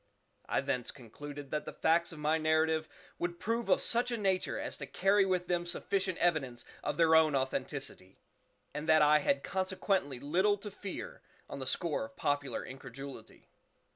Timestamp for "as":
4.59-4.75